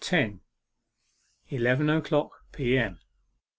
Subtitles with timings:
[1.51, 2.97] ELEVEN O'CLOCK P.M.